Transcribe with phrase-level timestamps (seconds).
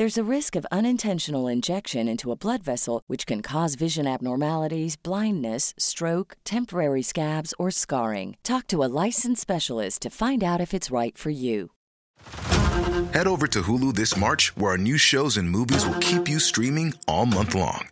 [0.00, 4.96] There's a risk of unintentional injection into a blood vessel, which can cause vision abnormalities,
[4.96, 8.38] blindness, stroke, temporary scabs, or scarring.
[8.42, 11.72] Talk to a licensed specialist to find out if it's right for you.
[13.12, 16.40] Head over to Hulu this March, where our new shows and movies will keep you
[16.40, 17.86] streaming all month long.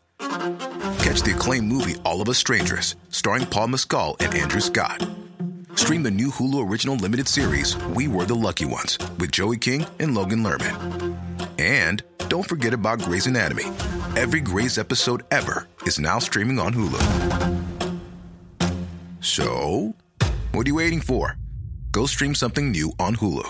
[1.05, 5.07] Catch the acclaimed movie All of Us Strangers, starring Paul Mescal and Andrew Scott.
[5.75, 9.85] Stream the new Hulu original limited series We Were the Lucky Ones with Joey King
[9.99, 11.18] and Logan Lerman.
[11.59, 13.65] And don't forget about Grey's Anatomy.
[14.17, 17.03] Every Grey's episode ever is now streaming on Hulu.
[19.21, 19.95] So,
[20.53, 21.37] what are you waiting for?
[21.93, 23.49] Go stream something new on Hulu.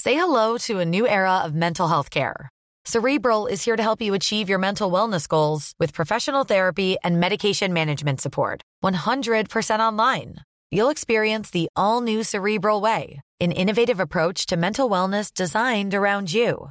[0.00, 2.48] Say hello to a new era of mental health care.
[2.86, 7.20] Cerebral is here to help you achieve your mental wellness goals with professional therapy and
[7.20, 8.62] medication management support.
[8.82, 10.36] 100% online.
[10.70, 16.32] You'll experience the all new Cerebral Way, an innovative approach to mental wellness designed around
[16.32, 16.70] you.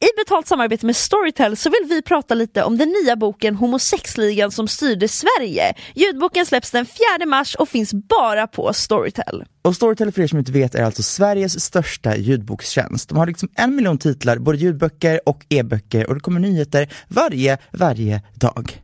[0.00, 4.50] I betalt samarbete med Storytel så vill vi prata lite om den nya boken Homosexligan
[4.50, 5.74] som styrde Sverige.
[5.94, 9.44] Ljudboken släpps den 4 mars och finns bara på Storytel.
[9.62, 13.08] Och Storytel för er som inte vet är alltså Sveriges största ljudbokstjänst.
[13.08, 17.58] De har liksom en miljon titlar, både ljudböcker och e-böcker och det kommer nyheter varje,
[17.72, 18.82] varje dag.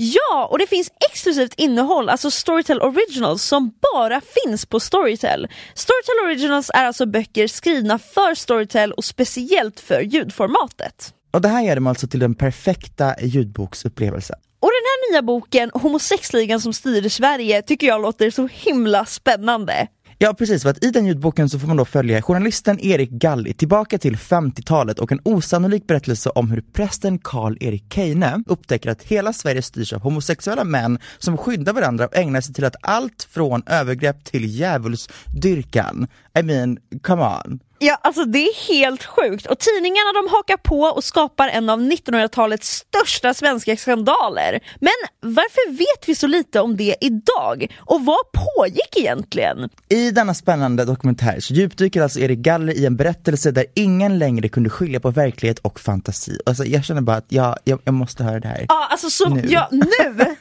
[0.00, 5.48] Ja, och det finns exklusivt innehåll, alltså Storytel Originals, som bara finns på Storytel.
[5.74, 11.14] Storytel Originals är alltså böcker skrivna för Storytel och speciellt för ljudformatet.
[11.30, 14.36] Och det här gör dem alltså till den perfekta ljudboksupplevelsen.
[14.60, 19.88] Och den här nya boken, Homosexligan som styr Sverige, tycker jag låter så himla spännande.
[20.20, 23.54] Ja precis, för att i den ljudboken så får man då följa journalisten Erik Galli
[23.54, 29.32] tillbaka till 50-talet och en osannolik berättelse om hur prästen Karl-Erik Keine upptäcker att hela
[29.32, 33.62] Sverige styrs av homosexuella män som skyddar varandra och ägnar sig till att allt från
[33.66, 36.06] övergrepp till djävulsdyrkan.
[36.38, 37.60] I mean, come on.
[37.80, 41.80] Ja, alltså det är helt sjukt och tidningarna de hakar på och skapar en av
[41.80, 44.60] 1900-talets största svenska skandaler.
[44.80, 47.76] Men varför vet vi så lite om det idag?
[47.78, 49.68] Och vad pågick egentligen?
[49.88, 54.48] I denna spännande dokumentär så djupdyker alltså Erik Galler i en berättelse där ingen längre
[54.48, 56.40] kunde skilja på verklighet och fantasi.
[56.46, 58.66] Alltså jag känner bara att jag, jag, jag måste höra det här.
[58.68, 59.42] Ja, alltså så, Nu.
[59.48, 59.86] ja nu!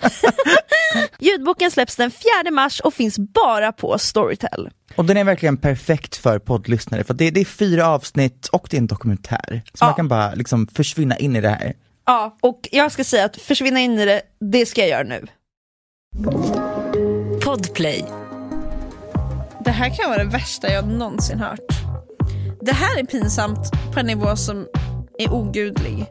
[1.20, 4.70] Ljudboken släpps den 4 mars och finns bara på Storytel.
[4.96, 8.78] Och den är verkligen perfekt för poddlyssnare för det, det är fyra avsnitt och det
[8.78, 9.62] är en dokumentär.
[9.74, 11.74] Så man kan bara liksom försvinna in i det här.
[12.06, 15.28] Ja, och jag ska säga att försvinna in i det, det ska jag göra nu.
[17.44, 18.06] Podplay.
[19.66, 21.60] Det här kan vara det värsta jag någonsin hört.
[22.62, 24.68] Det här är pinsamt på en nivå som
[25.20, 26.06] är ogudlig.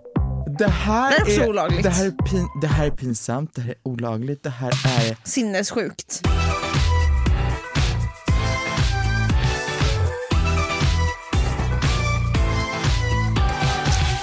[0.59, 1.83] Det här, Det är också olagligt.
[1.83, 5.17] Det här är, pin, det här är pinsamt, det här är olagligt, det här är...
[5.25, 6.23] Sinnessjukt.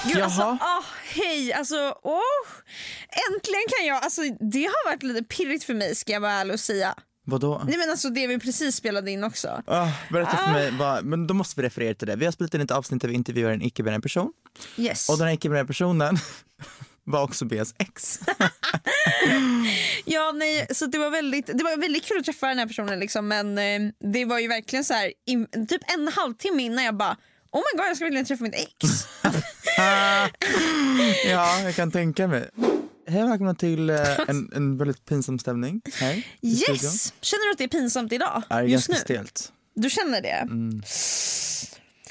[0.06, 0.58] Gud, alltså, Jaha.
[0.62, 2.48] åh, hej, alltså, åh.
[3.30, 6.54] Äntligen kan jag, alltså det har varit lite pirrigt för mig ska jag vara ärlig
[6.54, 6.96] och säga.
[7.26, 7.62] Vadå?
[7.68, 9.62] Nej men alltså det vi precis spelade in också.
[9.68, 12.16] Ah, berätta för mig, vad, men då måste vi referera till det.
[12.16, 14.32] Vi har spelat in ett avsnitt där vi intervjuar en icke-binär person
[14.78, 15.10] Yes.
[15.10, 16.18] och den här icke-binära personen
[17.04, 18.20] var också Beas ex.
[20.06, 23.00] Ja nej, så det var väldigt, det var väldigt kul att träffa den här personen
[23.00, 26.96] liksom men eh, det var ju verkligen så här, in, typ en halvtimme innan jag
[26.98, 27.18] bara
[27.52, 29.08] Oh my god jag ska verkligen träffa mitt ex.
[31.28, 32.50] ja, jag kan tänka mig.
[33.14, 36.76] Hej och välkomna till eh, en, en väldigt pinsam stämning här i studion.
[36.76, 37.14] Yes!
[37.22, 38.44] Känner du att det är pinsamt idag?
[38.50, 39.18] Det är just ganska nu?
[39.18, 39.52] stelt.
[39.76, 40.30] Du känner det?
[40.30, 40.84] Mm.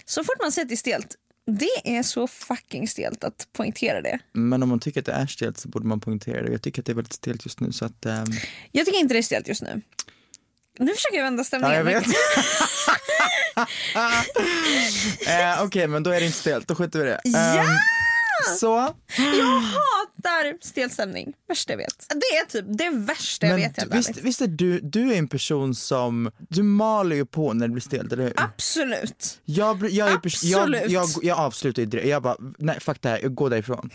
[0.05, 1.15] Så fort man säger att det är stelt,
[1.47, 4.19] det är så fucking stelt att poängtera det.
[4.33, 6.53] Men om man tycker att det är stelt så borde man poängtera det.
[6.53, 8.07] Jag tycker att det är väldigt stelt just nu så att...
[8.07, 8.25] ehm,
[8.73, 9.81] Jag tycker inte det är stelt just nu.
[10.79, 11.77] Nu försöker jag vända ja, stämningen.
[11.77, 12.05] jag vet.
[15.29, 16.69] eh, Okej, men då är det inte stelt.
[16.69, 17.21] Då skiter vi i det.
[17.25, 17.61] Ja!
[17.61, 17.67] Ehm,
[18.59, 19.63] så, Jag
[20.23, 21.33] hatar stel stämning.
[21.49, 22.07] Värsta jag vet.
[22.09, 23.81] Det är typ det värsta jag men vet.
[23.81, 27.69] helt visst, visst är du, du är en person som, du maler ju på när
[27.69, 28.33] det blir stelt, eller hur?
[28.37, 29.41] Absolut.
[29.45, 30.91] Jag, jag, jag, Absolut.
[30.91, 33.91] jag, jag avslutar ju direkt, jag bara, nej fuck det här, jag går därifrån.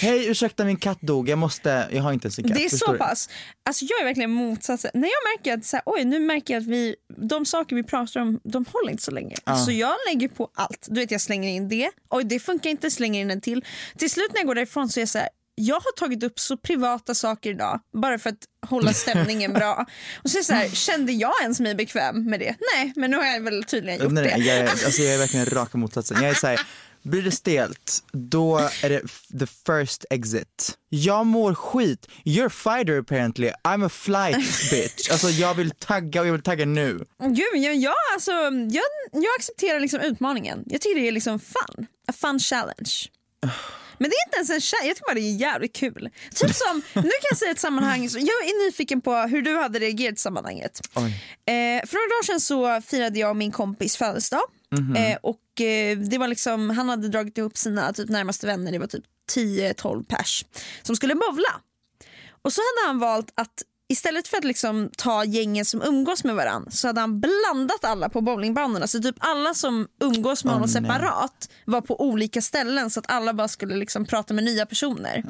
[0.00, 2.54] Hej ursäkta min katt dog, jag måste, jag har inte ens en katt.
[2.56, 2.98] Det är så du?
[2.98, 3.28] pass.
[3.64, 4.90] Alltså jag är verkligen motsatsen.
[4.94, 7.82] När jag märker att så här, oj, nu märker jag att vi, de saker vi
[7.82, 9.36] pratar om, de håller inte så länge.
[9.66, 10.86] Så jag lägger på allt.
[10.90, 13.64] Du vet jag slänger in det, oj det funkar inte, slänger in en till.
[13.96, 15.28] Till slut när jag går därifrån så är jag så här,
[15.58, 19.86] jag har tagit upp så privata saker idag bara för att hålla stämningen bra.
[20.24, 22.54] Och så så här, kände jag ens mig bekväm med det?
[22.74, 24.44] Nej, men nu har jag väl tydligen gjort Nej, nej, det.
[24.46, 26.22] jag, är, alltså, jag är verkligen raka motsatsen.
[26.22, 26.60] Jag är såhär,
[27.02, 29.00] blir det stelt, då är det
[29.38, 30.78] the first exit.
[30.88, 34.36] Jag mår skit, you're a fighter apparently, I'm a flight
[34.70, 35.10] bitch.
[35.10, 37.04] Alltså jag vill tagga och jag vill tagga nu.
[37.18, 40.62] Gud, jag, jag, alltså, jag, jag accepterar liksom utmaningen.
[40.66, 41.86] Jag tycker det är liksom fun.
[42.08, 42.92] A fun challenge.
[43.98, 46.10] Men det är inte ens en challenge, jag tycker bara det är jävligt kul.
[46.34, 49.78] Typ som, nu kan jag säga ett sammanhang, jag är nyfiken på hur du hade
[49.78, 50.80] reagerat i sammanhanget.
[50.96, 54.42] Eh, för några dagar sedan så firade jag min kompis födelsedag.
[54.96, 58.78] Eh, och eh, det var liksom, han hade dragit ihop sina typ, närmaste vänner, det
[58.78, 59.04] var typ
[59.34, 60.44] 10-12 pers
[60.82, 61.60] som skulle bowla.
[62.42, 66.34] Och så hade han valt att istället för att liksom ta gängen som umgås med
[66.34, 68.86] varandra så hade han blandat alla på bowlingbanorna.
[68.86, 70.82] Så typ alla som umgås med Åh, honom nej.
[70.82, 75.24] separat var på olika ställen så att alla bara skulle liksom prata med nya personer.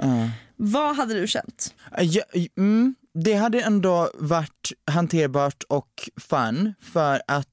[0.57, 1.75] Vad hade du känt?
[1.99, 2.23] Ja,
[2.57, 7.47] mm, det hade ändå varit hanterbart och fun för att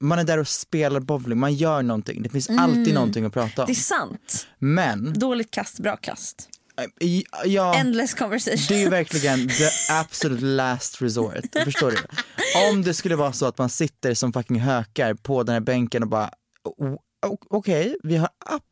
[0.00, 2.22] man är där och spelar bowling, man gör någonting.
[2.22, 3.66] Det finns alltid någonting att prata om.
[3.66, 4.46] Det är sant.
[4.58, 6.48] Men, Dåligt kast, bra kast.
[7.00, 8.64] Eh, ja, Endless conversation.
[8.68, 11.44] det är ju verkligen the absolute last resort.
[11.64, 11.96] Förstår du?
[12.70, 16.02] Om det skulle vara så att man sitter som fucking hökar på den här bänken
[16.02, 16.30] och bara
[17.50, 18.28] okej, vi har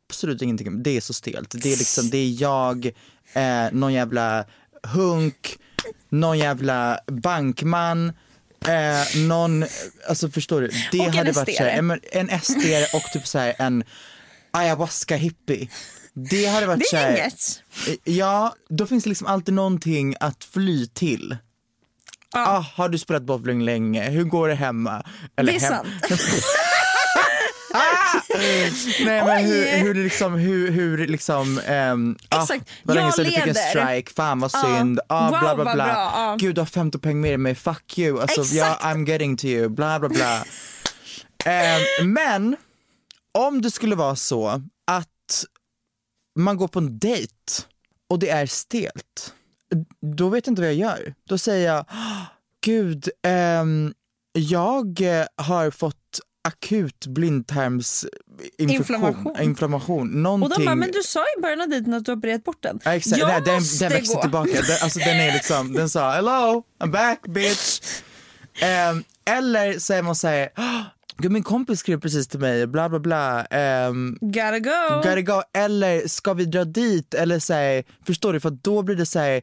[0.09, 1.55] absolut ingenting, det är så stelt.
[1.63, 2.85] Det är liksom, det är jag,
[3.33, 4.45] eh, någon jävla
[4.83, 5.57] hunk,
[6.09, 8.13] någon jävla bankman,
[8.67, 9.65] eh, någon,
[10.09, 10.71] alltså förstår du?
[10.91, 13.83] Det Och en hade varit så här, men en SD och typ så här en
[14.55, 15.69] ayahuasca hippie.
[16.13, 17.61] Det hade varit Det är här, inget.
[18.03, 21.37] Ja, då finns det liksom alltid någonting att fly till.
[22.33, 24.09] Ah, har du spelat bowling länge?
[24.09, 25.03] Hur går det hemma?
[25.37, 26.21] Eller Det är hem- sant.
[29.05, 29.69] Nej men hur, Oj.
[29.79, 32.63] hur liksom, hur, hur liksom, ehm, Exakt.
[32.69, 35.63] ah, vad länge sedan du fick en strike, fan vad synd, ah, Wow, bla bla
[35.63, 35.73] bla.
[35.75, 35.85] bra,
[36.15, 36.35] ja.
[36.39, 38.21] Gud du har 15 poäng mer än mig, fuck you.
[38.21, 38.83] Alltså, ja, Exakt.
[38.83, 40.43] I'm getting to you, bla bla bla.
[41.45, 42.55] Ehm, men
[43.37, 44.47] om det skulle vara så
[44.91, 45.45] att
[46.39, 47.33] man går på en dejt
[48.09, 49.33] och det är stelt,
[50.15, 51.13] då vet jag inte vad jag gör.
[51.29, 52.25] Då säger jag, "Ah,
[52.65, 53.93] gud, ehm,
[54.33, 60.07] jag eh, har fått akut blindtarmsinfektion, Inflammation.
[60.23, 60.51] Någonting.
[60.51, 62.63] Och de bara, men du sa i början av dejten att du har opererat bort
[62.63, 62.79] den.
[62.83, 63.17] Ja, exakt.
[63.17, 64.21] Jag Nej, den, den växte gå.
[64.21, 64.51] tillbaka.
[64.51, 67.81] Den, alltså, den, är liksom, den sa hello, I'm back bitch.
[68.61, 70.85] Ehm, eller säger man säger, gud
[71.17, 73.45] min kompis skrev precis till mig, bla bla bla.
[73.89, 74.95] Um, Gotta go.
[74.95, 75.41] gotta go.
[75.53, 77.13] Eller ska vi dra dit?
[77.13, 78.39] Eller säg, förstår du?
[78.39, 79.41] För då blir det så här,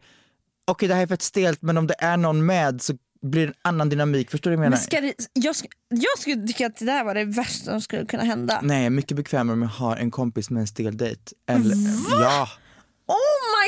[0.66, 3.52] okej det här är fett stelt men om det är någon med så blir det
[3.52, 4.30] en annan dynamik.
[4.30, 4.82] Förstår du vad jag Men menar?
[4.82, 5.54] ska det, jag,
[5.88, 8.60] jag skulle tycka att det där var det värsta som skulle kunna hända.
[8.62, 11.20] Nej, mycket bekvämare om jag har en kompis med en stel dejt.
[11.48, 11.76] Eller,
[12.10, 12.48] ja.
[13.06, 13.16] Oh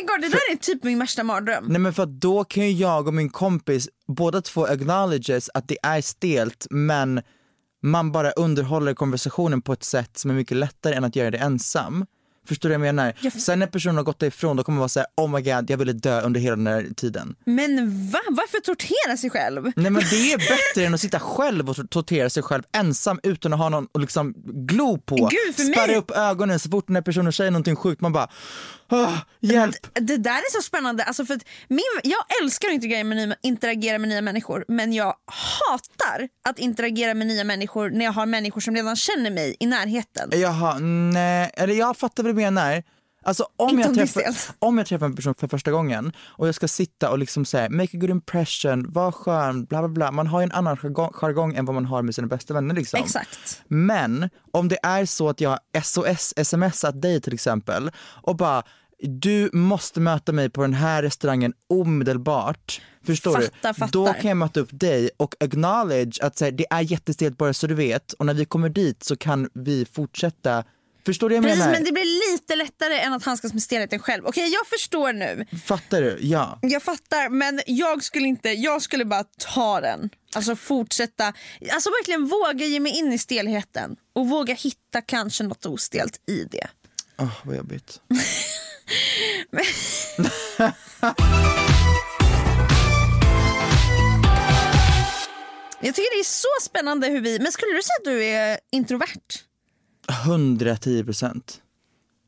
[0.01, 1.65] my god, det där är typ min värsta mardröm.
[1.69, 5.77] Nej men för då kan ju jag och min kompis båda två acknowledges att det
[5.83, 7.23] är stelt men
[7.85, 11.39] man bara underhåller konversationen på ett sätt som är mycket lättare än att göra det
[11.39, 12.07] ensam.
[12.49, 13.13] Förstår du vad jag menar?
[13.21, 15.71] Jag- Sen när personen har gått ifrån då kommer man vara såhär oh my god
[15.71, 17.35] jag ville dö under hela den här tiden.
[17.45, 17.77] Men
[18.11, 18.19] va?
[18.31, 19.63] Varför tortera sig själv?
[19.77, 23.53] Nej men det är bättre än att sitta själv och tortera sig själv ensam utan
[23.53, 25.15] att ha någon att liksom glo på.
[25.17, 28.13] Gud, för mig- Spärra upp ögonen så fort den här personen säger någonting sjukt man
[28.13, 28.29] bara
[28.91, 29.77] "Åh, hjälp.
[29.95, 31.05] Det där är så spännande.
[31.05, 34.93] Alltså för att min, jag älskar att interagera med, nya, interagera med nya människor men
[34.93, 39.57] jag hatar att interagera med nya människor när jag har människor som redan känner mig
[39.61, 40.31] i närheten.
[40.33, 42.83] Jaha, nej, eller jag fattar vad du menar.
[43.25, 46.55] Alltså om Inte jag, träffar, om jag träffar en person för första gången och jag
[46.55, 50.13] ska sitta och liksom säga make a good impression, var skön, bla bla bla.
[50.13, 52.75] Man har ju en annan jargong, jargong än vad man har med sina bästa vänner
[52.75, 53.01] liksom.
[53.01, 53.63] Exakt.
[53.69, 57.91] Men om det är så att jag SOS smsat dig till exempel
[58.23, 58.63] och bara
[58.99, 62.81] du måste möta mig på den här restaurangen omedelbart.
[63.07, 63.75] Förstår Fattar, du?
[63.75, 63.93] fattar.
[63.93, 67.55] Då kan jag möta upp dig och acknowledge att så här, det är jättestelt bara
[67.55, 70.65] så du vet och när vi kommer dit så kan vi fortsätta.
[71.07, 71.73] Förstår du vad jag Precis, menar?
[71.73, 74.27] men det blir lite lättare än att handskas med stelheten själv.
[74.27, 75.47] Okej, jag förstår nu.
[75.65, 76.19] Fattar du?
[76.21, 76.59] Ja.
[76.63, 80.11] Jag fattar, men jag skulle inte, jag skulle bara ta den.
[80.35, 81.33] Alltså fortsätta,
[81.73, 86.45] alltså verkligen våga ge mig in i stelheten och våga hitta kanske något ostelt i
[86.45, 86.67] det.
[87.19, 88.01] Åh, vad jobbigt.
[95.81, 98.59] Jag tycker det är så spännande hur vi, men skulle du säga att du är
[98.73, 99.45] introvert?
[100.09, 101.61] 110 procent.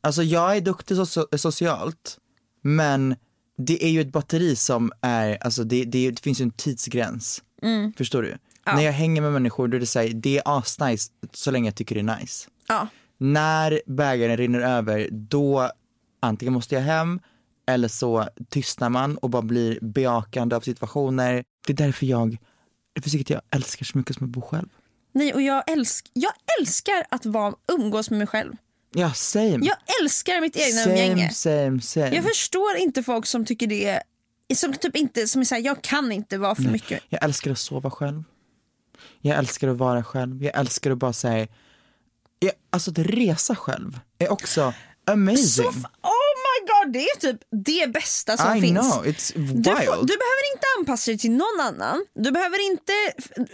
[0.01, 2.17] Alltså jag är duktig so- socialt,
[2.61, 3.15] men
[3.57, 7.43] det är ju ett batteri som är, alltså det, det, det finns ju en tidsgräns.
[7.97, 8.37] Förstår du?
[8.75, 11.67] När jag hänger med människor då är det så här, det är asnice så länge
[11.67, 12.49] jag tycker det är nice.
[12.67, 12.87] Ja.
[13.17, 15.71] När bägaren rinner över, då
[16.19, 17.19] antingen måste jag hem
[17.67, 21.43] eller så tystnar man och bara blir bejakande av situationer.
[21.67, 22.37] Det är därför jag,
[22.93, 24.69] det är för jag älskar så mycket som att bo själv.
[25.17, 28.53] Nej, och jag, älsk, jag älskar att vara, umgås med mig själv.
[28.95, 29.59] Ja, same.
[29.61, 31.29] Jag älskar mitt egna same, umgänge.
[31.29, 32.15] same, same.
[32.15, 34.01] Jag förstår inte folk som tycker det
[34.55, 37.03] som typ inte, som är såhär, jag kan inte vara för mycket.
[37.09, 38.23] Jag älskar att sova själv.
[39.21, 40.43] Jag älskar att vara själv.
[40.43, 41.47] Jag älskar att bara säga,
[42.69, 44.73] alltså att resa själv är också
[45.05, 45.37] amazing.
[45.47, 45.73] Så
[46.67, 48.79] god, det är typ det bästa som I finns.
[48.93, 49.65] know, it's Du, wild.
[49.65, 52.05] får, du behöver inte anpassa dig till någon annan.
[52.15, 52.93] Du behöver inte,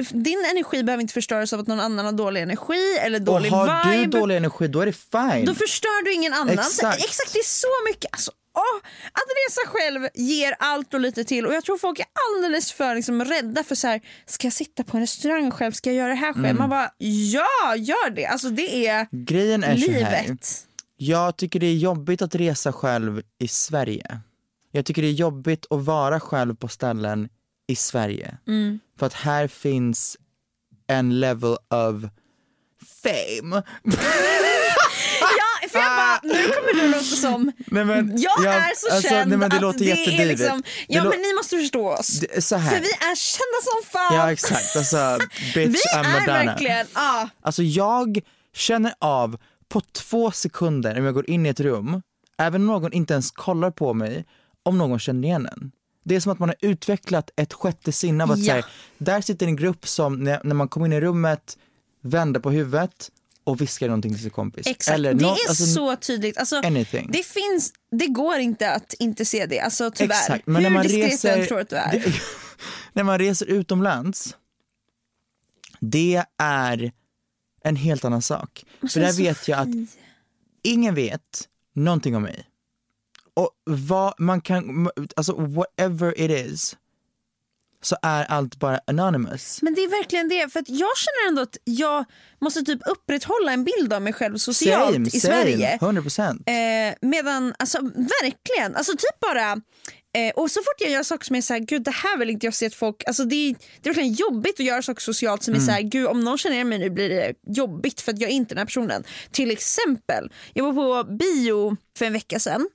[0.10, 3.50] din energi behöver inte förstöras av att någon annan har dålig energi eller och dålig
[3.50, 4.06] har vibe.
[4.06, 5.46] du dålig energi då är det fine.
[5.46, 6.50] Då förstör du ingen annan.
[6.60, 7.04] Exakt.
[7.06, 8.10] Exakt, det är så mycket.
[8.14, 8.78] Alltså, åh,
[9.12, 12.06] att resa själv ger allt och lite till och jag tror folk är
[12.36, 15.90] alldeles för liksom, rädda för så här, ska jag sitta på en restaurang själv, ska
[15.90, 16.46] jag göra det här själv?
[16.46, 16.58] Mm.
[16.58, 16.90] Man bara,
[17.32, 18.26] ja gör det.
[18.26, 20.66] Alltså det är Grejen är livet.
[20.98, 24.20] Jag tycker det är jobbigt att resa själv i Sverige.
[24.72, 27.30] Jag tycker det är jobbigt att vara själv på ställen
[27.68, 28.38] i Sverige.
[28.48, 28.80] Mm.
[29.00, 30.18] För att här finns
[30.88, 32.04] en level of
[33.04, 33.64] fame.
[35.22, 38.94] Ja, för jag bara, nu kommer du låta som Nej, men, jag jag- är så
[38.96, 41.34] alltså, känd nej, men det att låter det är liksom, Det ja lå- men ni
[41.34, 42.08] måste förstå oss.
[42.20, 42.70] Det så här.
[42.76, 44.16] För vi är kända som fan.
[44.16, 45.18] Ja exakt, alltså
[45.56, 46.52] bitch vi I'm är Madonna.
[46.52, 47.30] verkligen, ja.
[47.42, 48.20] Alltså jag
[48.56, 49.38] känner av
[49.70, 52.02] på två sekunder om jag går in i ett rum,
[52.38, 54.26] även om någon inte ens kollar på mig,
[54.64, 55.72] om någon känner igen en.
[56.06, 58.54] Det är som att man har utvecklat ett sjätte sinne av att Ja.
[58.54, 58.66] säga,
[58.98, 61.58] där sitter en grupp som när, när man kommer in i rummet
[62.02, 63.10] vänder på huvudet
[63.44, 64.68] och viskar någonting till sin kompis.
[64.68, 66.38] Exakt, Eller det är alltså, så tydligt.
[66.38, 67.10] Alltså, anything.
[67.14, 70.16] det, finns, det går inte att inte se det, alltså tyvärr.
[70.16, 71.92] Exakt, Hur men när man diskret du reser, tror att du är.
[71.92, 72.14] Det,
[72.94, 74.38] när man reser utomlands,
[75.80, 76.92] det är
[77.64, 78.66] en helt annan sak.
[78.92, 79.68] För där vet jag att
[80.62, 82.48] ingen vet någonting om mig.
[83.34, 86.78] Och vad man kan, alltså whatever it is,
[87.82, 89.62] så är allt bara anonymous.
[89.62, 92.06] Men det är verkligen det, för att jag känner ändå att jag
[92.42, 95.78] måste typ upprätthålla en bild av mig själv socialt Same, i same, Sverige.
[95.82, 96.90] 100%.
[96.90, 97.82] Eh, medan, alltså
[98.22, 99.62] verkligen, alltså typ bara
[100.14, 102.46] eh, och så fort jag gör saker som är såhär, gud det här vill inte
[102.48, 105.44] jag se att folk, alltså det, är- det är verkligen jobbigt att göra saker socialt
[105.44, 108.20] som är såhär, gud om någon känner igen mig nu blir det jobbigt för att
[108.20, 109.04] jag är inte den här personen.
[109.32, 112.68] Till exempel, jag var på bio för en vecka sedan.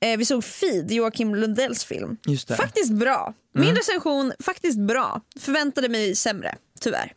[0.00, 2.16] Eh, vi såg Feed, Joakim Lundells film.
[2.26, 2.56] Just det.
[2.56, 3.34] Faktiskt bra.
[3.54, 5.20] Min recension, faktiskt bra.
[5.40, 7.12] Förväntade mig sämre, tyvärr.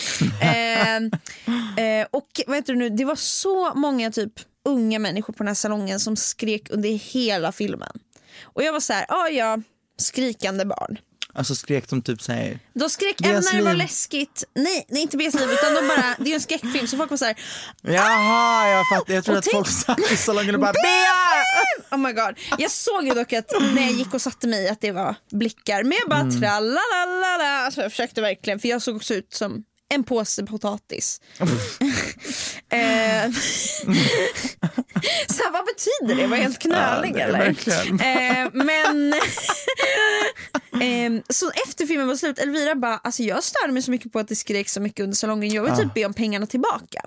[0.42, 0.96] eh,
[1.84, 4.32] eh, och vad heter det nu, det var så många typ
[4.64, 7.98] unga människor på den här salongen som skrek under hela filmen.
[8.42, 9.58] Och jag var så här, ja ja,
[9.98, 10.98] skrikande barn.
[11.34, 14.44] Alltså skrek de typ såhär, De skrek även när det var läskigt.
[14.54, 17.10] Nej, nej inte Beas liv utan de bara, det är ju en skräckfilm så folk
[17.10, 17.36] var så här,
[17.82, 21.90] jaha jag fattar, jag tror Och att folk satt i salongen och bara Bea!
[21.90, 22.38] oh my god.
[22.58, 25.82] Jag såg ju dock att när jag gick och satte mig att det var blickar.
[25.82, 26.40] Men jag bara Mm.
[26.40, 27.44] tralalala.
[27.64, 31.20] Alltså jag försökte verkligen för jag såg också ut som en påse potatis.
[32.72, 33.30] eh,
[35.28, 36.26] så här, vad betyder det?
[36.26, 37.48] Var jag helt knölig Ja, eller?
[38.02, 39.14] Eh, men
[40.80, 44.18] Ehm, så efter filmen var slut, Elvira bara, alltså jag störde mig så mycket på
[44.18, 47.02] att det skrek så mycket under salongen, jag vill typ be om pengarna tillbaka.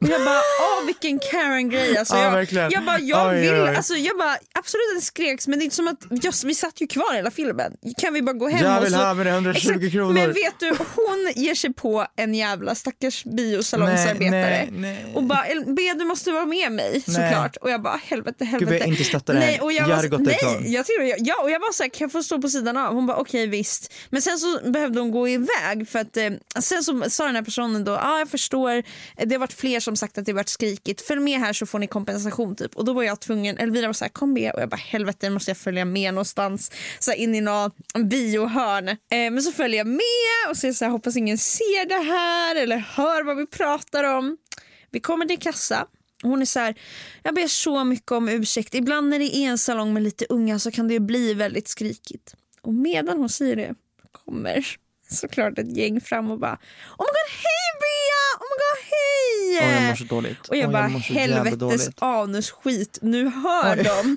[0.00, 1.96] Och jag bara, åh vilken Karen-grej.
[1.98, 3.74] Alltså, Ja, jag, jag bara, jag Oj, vill, oj.
[3.76, 6.54] Alltså, jag bara, absolut att det skreks men det är inte som att, just, vi
[6.54, 7.72] satt ju kvar hela filmen.
[7.98, 8.98] Kan vi bara gå hem Jag och vill så...
[8.98, 9.92] ha mina 120 Exakt.
[9.92, 10.12] kronor.
[10.12, 14.68] Men vet du, hon ger sig på en jävla stackars biosalongsarbetare
[15.14, 17.56] och bara, "El- be du måste vara med mig såklart.
[17.56, 18.72] Och jag bara, helvete helvete.
[18.72, 19.40] Gud, har inte stöttat det här.
[19.40, 22.12] Nej, och jag, Jag hade gått nej, jag jag, ja, och jag var kan jag
[22.12, 22.94] få stå på sidan av?
[22.94, 23.92] Hon bara okej visst.
[24.10, 26.30] Men sen så behövde hon gå iväg för att eh,
[26.60, 28.82] sen så sa den här personen då, ja ah, jag förstår,
[29.26, 31.00] det har varit fler som sagt att det varit skrikigt.
[31.00, 32.76] Följ med här så får ni kompensation typ.
[32.76, 34.52] Och då var jag tvungen, Elvira var så här, kom med.
[34.54, 36.70] Och jag bara helvete måste jag följa med någonstans.
[36.98, 37.70] Så här, in i någon
[38.04, 38.88] biohörn.
[38.88, 42.12] Eh, men så följer jag med och så, jag så här, hoppas ingen ser det
[42.12, 44.36] här eller hör vad vi pratar om.
[44.90, 45.86] Vi kommer till kassa.
[46.22, 46.74] Hon är så här,
[47.22, 48.74] jag ber så mycket om ursäkt.
[48.74, 52.34] Ibland när det är en salong med lite unga så kan det bli väldigt skrikigt.
[52.62, 53.74] Och medan hon säger det
[54.12, 54.66] kommer
[55.10, 56.58] såklart ett gäng fram och bara
[56.98, 58.15] Oh my god hej Bea!
[58.56, 59.68] God hej!
[59.68, 60.48] Oj, jag mår så dåligt.
[60.48, 64.16] Och jag Oj, bara mår så jävla helvetes anusskit, nu hör de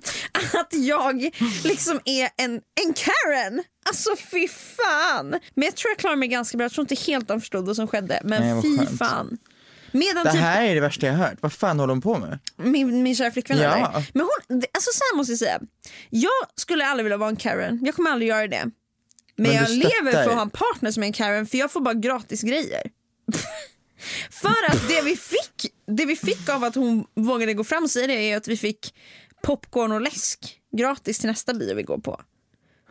[0.59, 1.29] att jag
[1.63, 3.63] liksom är en, en Karen.
[3.89, 5.29] Alltså fy fan.
[5.53, 7.75] Men jag tror jag klarar mig ganska bra, jag tror inte helt de förstod vad
[7.75, 8.21] som skedde.
[8.23, 8.97] Men Nej, fy skönt.
[8.99, 9.37] fan.
[9.91, 11.37] Medan Det typ här är det värsta jag hört.
[11.41, 12.39] Vad fan håller hon på med?
[12.57, 13.75] min, min kära flickvän Ja.
[13.75, 14.09] eller?
[14.13, 15.59] Men hon, alltså så här måste jag säga.
[16.09, 18.63] Jag skulle aldrig vilja vara en Karen, jag kommer aldrig göra det.
[19.35, 21.71] Men, Men jag lever för att ha en partner som är en Karen för jag
[21.71, 22.81] får bara gratis grejer.
[24.31, 27.89] för att det vi, fick, det vi fick av att hon vågade gå fram och
[27.91, 28.93] säga det är att vi fick
[29.43, 32.21] popcorn och läsk gratis till nästa bio vi går på.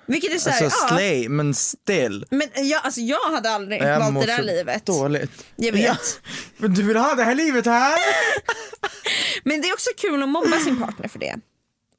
[0.06, 2.26] Vilket är så här, Alltså ja, slay, men still.
[2.30, 4.86] men jag, alltså jag hade aldrig Jag valt det där livet.
[4.86, 5.44] dåligt.
[5.56, 5.82] Jag vet.
[5.82, 5.96] Ja,
[6.56, 7.98] men du vill ha det här livet här?
[9.44, 11.36] Men det är också kul att mobba sin partner för det.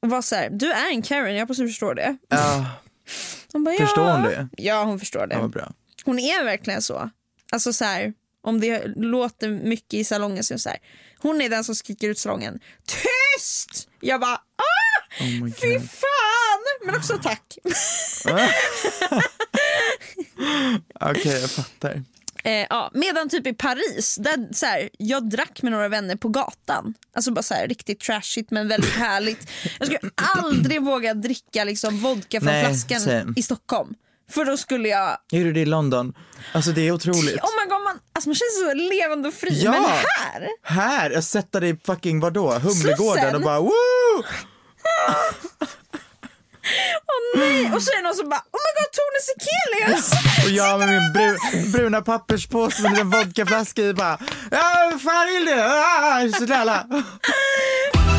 [0.01, 2.17] Och vara så här, du är en Karen, jag hoppas du förstår det.
[2.29, 2.65] Ja,
[3.53, 4.11] Hon bara, Förstår ja.
[4.13, 4.49] hon det?
[4.57, 5.35] Ja hon förstår det.
[5.35, 5.71] ja bra.
[6.05, 7.09] Hon är verkligen så.
[7.51, 10.77] Alltså så här, om det låter mycket i salongen så är så här.
[11.17, 12.59] Hon är den som skriker ut salongen.
[12.85, 13.87] Tyst!
[13.99, 15.23] Jag bara ah!
[15.23, 16.85] Oh Fy fan!
[16.85, 17.57] Men också tack.
[20.99, 22.03] Okej, jag fattar.
[22.43, 26.29] Eh, ja, medan typ i Paris, där, så här, jag drack med några vänner på
[26.29, 26.93] gatan.
[27.13, 29.49] Alltså bara så här, riktigt trashigt men väldigt härligt.
[29.79, 33.33] Jag skulle aldrig våga dricka liksom, vodka från Nej, flaskan same.
[33.35, 33.95] i Stockholm.
[34.29, 36.13] För då skulle jag Jag gjorde det i London.
[36.53, 37.39] Alltså det är otroligt.
[37.41, 39.61] Oh my god, man, alltså man känns så levande och fri.
[39.63, 39.71] Ja.
[39.71, 42.51] Men här, Här, jag sätter dig i fucking vadå?
[42.51, 43.69] Humlegården och bara woo!
[47.07, 47.71] åh nej.
[47.73, 50.11] Och så är det någon som bara oh my god Tone Sekelius.
[50.45, 51.37] Och jag med min bru,
[51.71, 54.19] bruna papperspåse med en vodkaflaska i bara
[54.51, 55.61] Ja, fan vill du?
[55.61, 56.21] Ah,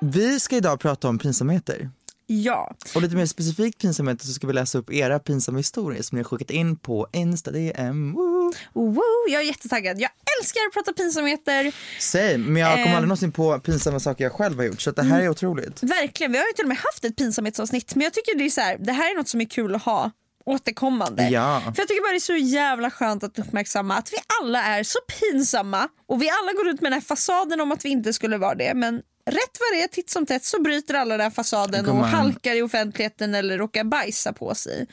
[0.00, 1.90] Vi ska idag prata om pinsamheter.
[2.26, 6.16] ja, Och lite mer specifikt pinsamheter så ska vi läsa upp era pinsamma historier som
[6.16, 8.12] ni har skickat in på Insta DM.
[8.14, 8.52] Woo!
[8.72, 10.00] Woo, jag är jättetaggad.
[10.00, 11.72] Jag älskar att prata pinsamheter.
[12.00, 12.94] Same, men jag kommer Eh.
[12.96, 15.82] aldrig någonsin på pinsamma saker jag själv har gjort så det här är otroligt.
[15.82, 18.50] Verkligen, vi har ju till och med haft ett pinsamhetsavsnitt men jag tycker det är
[18.50, 20.10] så här, det här är något som är kul att ha
[20.44, 21.28] återkommande.
[21.28, 21.60] Ja.
[21.60, 24.82] För jag tycker bara det är så jävla skönt att uppmärksamma att vi alla är
[24.82, 28.12] så pinsamma och vi alla går runt med den här fasaden om att vi inte
[28.12, 31.30] skulle vara det men rätt vad det är titt som tätt så bryter alla den
[31.30, 34.86] fasaden och halkar i offentligheten eller råkar bajsa på sig.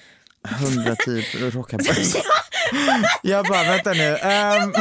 [0.48, 2.16] Hundra typ rockabajs.
[3.24, 4.18] Jag bara, vänta nu.
[4.22, 4.74] ehm.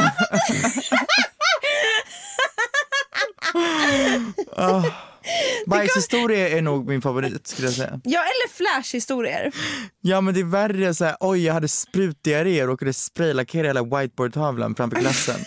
[4.51, 4.85] oh.
[5.67, 7.99] Bajshistoria är nog min favorit skulle jag säga.
[8.03, 9.51] Ja eller flashhistorier.
[10.01, 13.83] Ja men det är värre så här, oj jag hade sprutdiarré och råkade spraylackera hela
[13.83, 15.39] whiteboardtavlan framför klassen.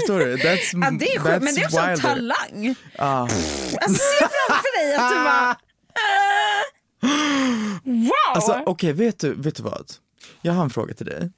[0.00, 0.36] Förstår du?
[0.36, 2.02] That's, Ja, det är sjukt, men det är också en wilder.
[2.08, 2.74] talang.
[2.98, 3.28] Ah.
[3.72, 5.56] Jag ser framför dig att du bara...
[7.84, 8.10] Wow!
[8.34, 9.92] Alltså okej, vet, du, vet du vad?
[10.42, 11.30] Jag har en fråga till dig.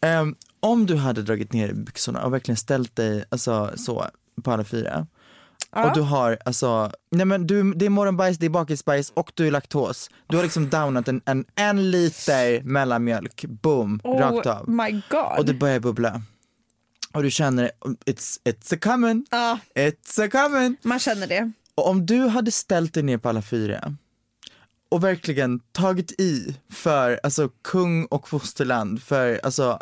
[0.00, 4.06] Ehm, om du hade dragit ner byxorna och verkligen ställt dig alltså, så
[4.42, 5.06] på alla fyra
[5.74, 9.46] och du har alltså, nej men du, det är morgonbajs, det är bakisbajs och du
[9.46, 10.10] är laktos.
[10.26, 14.68] Du har liksom downat en, en, en liter mellanmjölk, boom, rakt av.
[14.68, 15.38] Oh my god.
[15.38, 16.22] Och det börjar bubbla.
[17.14, 17.70] Och du känner,
[18.06, 20.76] it's, it's a coming, Ja, it's a coming.
[20.82, 21.52] man känner det.
[21.74, 23.96] Och om du hade ställt dig ner på alla fyra
[24.88, 29.78] och verkligen tagit i för alltså kung och fosterland, för alltså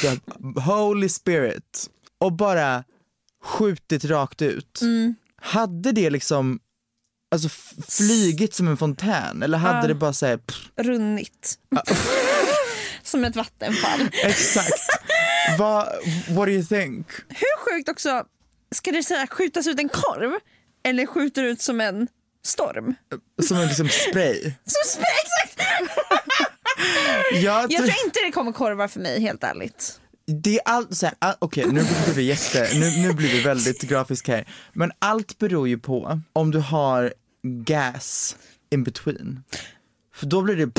[0.00, 2.84] the holy spirit och bara
[3.44, 4.80] skjutit rakt ut.
[5.36, 6.60] Hade det liksom
[7.34, 7.48] alltså
[7.88, 9.86] flygit som en fontän eller hade Ja.
[9.86, 10.40] det bara såhär,
[10.76, 11.58] Runnit.
[13.12, 14.00] Som ett vattenfall.
[14.22, 14.80] exakt.
[15.58, 15.86] Vad,
[16.28, 17.06] what do you think?
[17.28, 18.24] Hur sjukt också,
[18.74, 20.32] ska det säga skjutas ut en korv?
[20.84, 22.08] Eller skjuter ut som en
[22.44, 22.94] storm?
[23.42, 24.40] Som en liksom spray.
[24.64, 25.68] Som spray, exakt!
[27.32, 30.00] Jag, Jag tror- inte det kommer korvar för mig helt ärligt.
[30.42, 33.40] Det är allt så här, all, okej nu blir vi jätte, nu, nu blir vi
[33.42, 34.48] väldigt grafisk här.
[34.72, 38.36] Men allt beror ju på om du har gas
[38.70, 39.42] in between.
[40.14, 40.72] För då blir det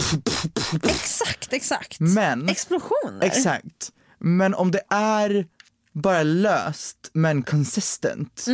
[0.89, 1.99] Exakt, exakt.
[1.99, 3.25] Men- Explosioner.
[3.25, 3.91] exakt.
[4.19, 5.47] Men om det är
[5.93, 8.45] bara löst men consistent.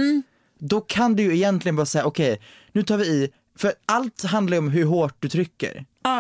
[0.60, 4.56] Då kan du ju egentligen bara säga okej nu tar vi i, för allt handlar
[4.56, 5.86] ju om hur hårt du trycker.
[6.04, 6.20] Ja.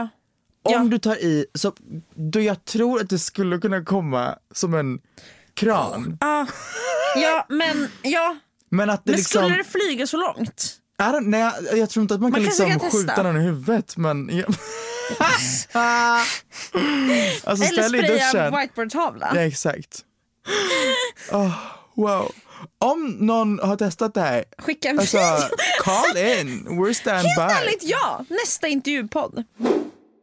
[0.63, 0.79] Om Ja.
[0.83, 1.73] du tar i, så,
[2.15, 4.99] då jag tror att det skulle kunna komma som en
[5.53, 6.17] kran.
[6.21, 6.47] Ja,
[7.15, 8.37] ja men ja.
[8.69, 10.75] Men att det Men liksom, skulle det flyga så långt?
[10.99, 13.39] Don't, nej, jag, jag tror inte att man, Man kan liksom kan skjuta någon i
[13.39, 14.29] huvudet men...
[14.31, 14.45] Ja.
[17.43, 19.31] alltså Eller spraya whiteboardtavla?
[19.35, 20.05] Ja exakt.
[21.31, 21.51] Oh,
[21.95, 22.31] wow.
[22.79, 25.17] Om någon har testat det här, Skicka en alltså
[25.79, 27.41] call in, we're stand Helt by.
[27.41, 29.43] ärligt ja, nästa intervjupodd.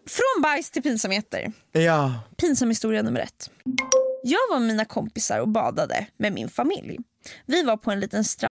[0.09, 1.53] Från bajs till pinsamheter.
[1.73, 3.51] Ja, Pinsam historia nummer ett.
[4.23, 6.99] Jag var med mina kompisar och badade med min familj.
[7.47, 8.51] Vi var på en liten strand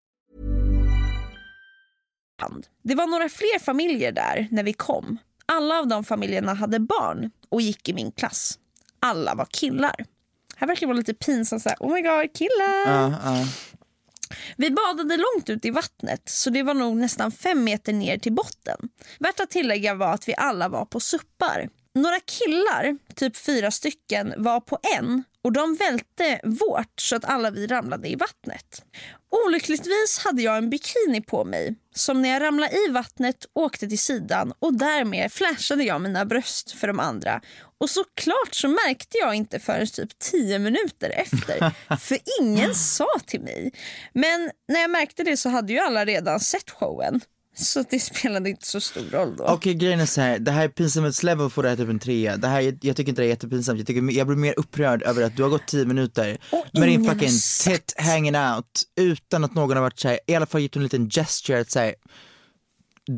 [2.83, 5.17] Det var några fler familjer där när vi kom.
[5.45, 8.59] Alla av de familjerna hade barn och gick i min klass.
[8.99, 10.05] Alla var killar.
[10.55, 12.91] Här verkar det vara lite pinsamt såhär, oh my god killar.
[12.93, 13.47] ja, ja.
[14.57, 18.33] Vi badade långt ut i vattnet så det var nog nästan fem meter ner till
[18.33, 18.77] botten.
[19.19, 21.69] Värt att tillägga var att vi alla var på suppar.
[21.93, 27.49] Några killar, typ fyra stycken, var på en och de välte vårt så att alla
[27.51, 28.85] vi ramlade i vattnet.
[29.31, 33.99] Olyckligtvis hade jag en bikini på mig som när jag ramlade i vattnet åkte till
[33.99, 37.41] sidan och därmed flashade jag mina bröst för de andra.
[37.77, 43.41] Och såklart så märkte jag inte förrän typ 10 minuter efter för ingen sa till
[43.41, 43.71] mig.
[44.13, 47.21] Men när jag märkte det så hade ju alla redan sett showen.
[47.55, 49.43] Så det spelade inte så stor roll då.
[49.45, 52.37] Okej grejen är så här, det här pinsamhetslevel får det här typ en trea.
[52.37, 55.23] Det här, jag tycker inte det är jättepinsamt, jag, tycker, jag blir mer upprörd över
[55.23, 57.29] att du har gått 10 minuter Och med din fucking
[57.63, 61.09] tit hanging out utan att någon har varit såhär, i alla fall gjort en liten
[61.09, 61.93] gesture att säga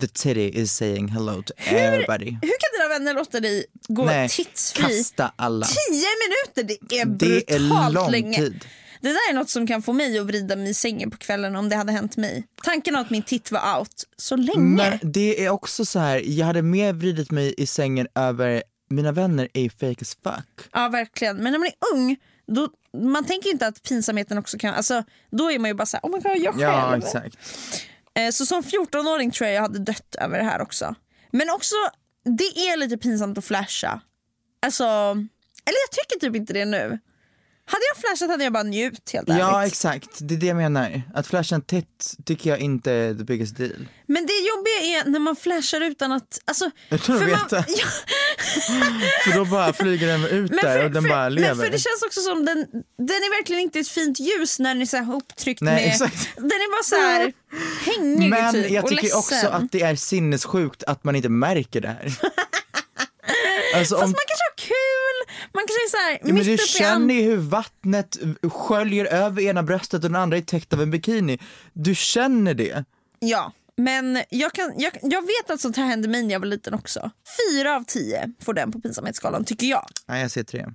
[0.01, 2.25] The titty is saying hello to everybody.
[2.25, 4.83] Hur kan dina vänner låta dig gå Nej, titsfri?
[4.83, 5.65] kasta alla.
[5.65, 8.37] 10 minuter, det är Det är brutalt lång länge.
[8.37, 8.65] tid.
[9.03, 11.55] Det där är något som kan få mig att vrida mig i sängen på kvällen
[11.55, 12.47] om det hade hänt mig.
[12.63, 14.59] Tanken att min titt var out så länge.
[14.59, 19.11] Men det är också så här, jag hade mer vridit mig i sängen över mina
[19.11, 20.67] vänner är fake as fuck.
[20.73, 21.35] Ja verkligen.
[21.37, 22.69] Men när man är ung, då,
[23.03, 26.11] man tänker inte att pinsamheten också kan, alltså då är man ju bara såhär, oh
[26.11, 26.61] my god jag själv.
[26.63, 27.37] Ja exakt.
[28.15, 30.95] Eh, Så som 14-åring tror jag jag hade dött över det här också.
[31.31, 31.75] Men också,
[32.37, 34.01] det är lite pinsamt att flasha.
[34.65, 34.83] Alltså,
[35.65, 36.99] eller jag tycker typ inte det nu.
[37.65, 39.71] Hade jag flashat hade jag bara njut helt Ja ärligt.
[39.73, 41.01] exakt, det är det jag menar.
[41.13, 43.87] Att flasha en titt tycker jag inte är the biggest deal.
[44.07, 46.39] Men det jobbiga är när man flashar utan att...
[46.45, 47.65] Alltså, Utan att man- veta.
[47.67, 47.85] Ja,
[49.23, 51.47] För då bara flyger den ut men, där för, och den för, bara lever.
[51.47, 52.57] men för det känns också som den,
[52.97, 55.87] den är verkligen inte ett fint ljus när den är så här ihoptryckt Nej, med...
[55.87, 56.29] exakt.
[56.35, 57.33] Den är bara så här
[57.85, 61.87] hängig Men typ, jag tycker också att det är sinnessjukt att man inte märker det
[61.87, 62.13] här.
[63.75, 64.82] Alltså Fast om, man kanske har kul,
[65.53, 69.63] man kanske är så här, ja, men du känner ju hur vattnet sköljer över ena
[69.63, 71.39] bröstet och den andra är täckt av en bikini.
[71.73, 72.85] Du känner det.
[73.19, 76.47] Ja, men jag, kan, jag, jag vet att sånt här hände mig när jag var
[76.47, 77.11] liten också.
[77.51, 79.85] Fyra av tio får den på pinsamhetsskalan tycker jag.
[80.05, 80.65] Nej, jag ser tre.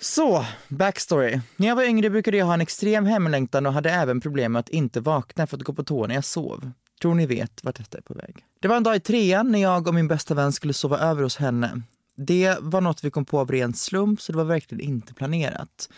[0.00, 1.40] Så, backstory.
[1.56, 4.60] När jag var yngre brukade jag ha en extrem hemlängtan och hade även problem med
[4.60, 6.70] att inte vakna för att gå på tå när jag sov.
[7.02, 8.36] Tror ni vet vart detta är på väg.
[8.60, 11.22] Det var en dag i trean när jag och min bästa vän skulle sova över
[11.22, 11.82] hos henne.
[12.16, 15.88] Det var något vi kom på av ren slump så det var verkligen inte planerat.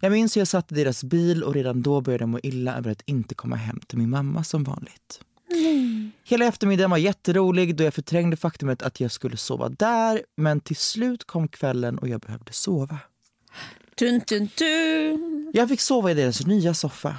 [0.00, 2.76] Jag minns hur jag satt i deras bil och redan då började jag må illa
[2.76, 5.20] över att inte komma hem till min mamma som vanligt.
[6.24, 10.76] Hela eftermiddagen var jätterolig då jag förträngde faktumet att jag skulle sova där men till
[10.76, 12.98] slut kom kvällen och jag behövde sova.
[13.94, 15.50] Dun, dun, dun.
[15.54, 17.16] Jag fick sova i deras nya soffa.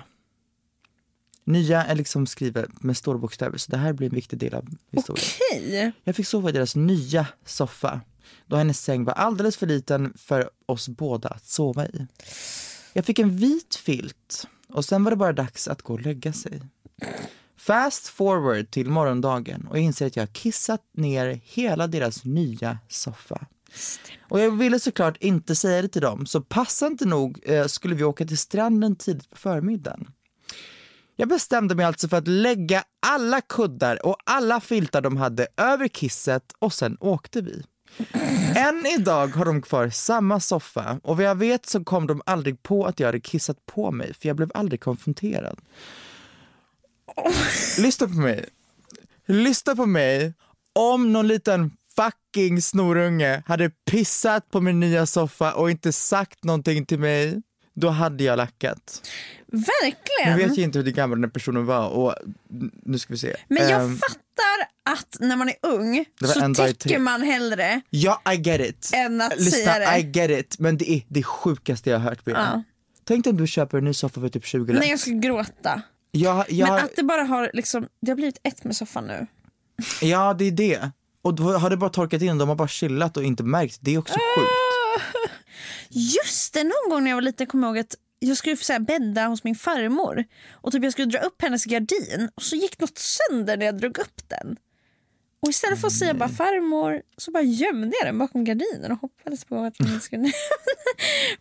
[1.43, 4.69] Nya är liksom skrivet med stora bokstäver så det här blir en viktig del av
[4.91, 5.25] historien.
[5.51, 5.91] Okej.
[6.03, 8.01] Jag fick sova i deras nya soffa
[8.45, 12.07] då hennes säng var alldeles för liten för oss båda att sova i.
[12.93, 16.33] Jag fick en vit filt och sen var det bara dags att gå och lägga
[16.33, 16.61] sig.
[17.57, 22.79] Fast forward till morgondagen och jag inser att jag har kissat ner hela deras nya
[22.87, 23.45] soffa.
[24.29, 28.03] Och jag ville såklart inte säga det till dem, så passande nog eh, skulle vi
[28.03, 30.07] åka till stranden tidigt på förmiddagen.
[31.15, 35.87] Jag bestämde mig alltså för att lägga alla kuddar och alla filtar de hade över
[35.87, 37.63] kisset och sen åkte vi.
[38.55, 42.63] Än idag har de kvar samma soffa och vad jag vet så kom de aldrig
[42.63, 45.59] på att jag hade kissat på mig för jag blev aldrig konfronterad.
[47.77, 48.45] Lyssna på mig.
[49.25, 50.33] Lyssna på mig.
[50.73, 56.85] Om någon liten fucking snorunge hade pissat på min nya soffa och inte sagt någonting
[56.85, 57.41] till mig,
[57.73, 59.01] då hade jag lackat.
[59.47, 60.37] Nu Verkligen.
[60.37, 62.15] vet jag inte hur gammal den personen var och
[62.83, 63.35] nu ska vi se.
[63.47, 68.35] Men jag Ehm, fattar att när man är ung så tycker man hellre Ja, I
[68.35, 68.89] get it.
[68.93, 69.99] än att Lyssna, säga det.
[69.99, 70.59] I get it.
[70.59, 72.19] Men det är det sjukaste jag har hört.
[72.25, 72.63] Ja.
[73.05, 74.79] Tänk dig om du köper en ny soffa för typ 20 lax.
[74.79, 75.81] Nej jag skulle gråta.
[76.11, 79.27] Jag, jag, Men att det bara har liksom, det har blivit ett med soffan nu.
[80.01, 80.91] Ja, det är det.
[81.21, 83.77] Och då har det bara torkat in, de har bara chillat och inte märkt.
[83.81, 84.51] Det är också sjukt.
[85.89, 88.73] Just det, någon gång när jag var liten kom jag ihåg att jag skulle så
[88.73, 92.55] här, bädda hos min farmor och typ jag skulle dra upp hennes gardin och så
[92.55, 94.57] gick något sönder när jag drog upp den.
[95.43, 98.97] Och istället för att säga bara farmor så bara gömde jag den bakom gardinen och
[98.97, 100.21] hoppades på att hon skulle